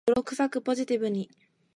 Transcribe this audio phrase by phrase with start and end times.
[0.07, 1.29] 泥臭く、ポジティブに